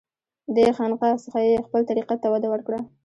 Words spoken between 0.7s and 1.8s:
خانقاه څخه یې